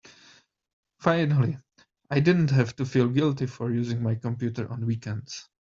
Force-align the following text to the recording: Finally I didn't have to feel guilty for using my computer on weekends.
Finally 0.99 1.59
I 2.09 2.21
didn't 2.21 2.49
have 2.49 2.75
to 2.77 2.87
feel 2.87 3.07
guilty 3.07 3.45
for 3.45 3.69
using 3.69 4.01
my 4.01 4.15
computer 4.15 4.67
on 4.67 4.83
weekends. 4.87 5.47